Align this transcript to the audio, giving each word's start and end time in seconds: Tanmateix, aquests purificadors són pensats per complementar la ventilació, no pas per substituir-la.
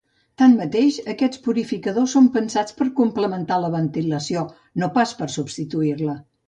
Tanmateix, 0.41 0.95
aquests 1.13 1.41
purificadors 1.49 2.15
són 2.17 2.31
pensats 2.39 2.79
per 2.81 2.89
complementar 3.03 3.63
la 3.67 3.73
ventilació, 3.79 4.49
no 4.85 4.95
pas 4.99 5.19
per 5.23 5.35
substituir-la. 5.41 6.23